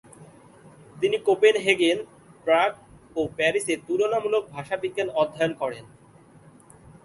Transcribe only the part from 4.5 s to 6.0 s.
ভাষাবিজ্ঞান অধ্যয়ন করেন।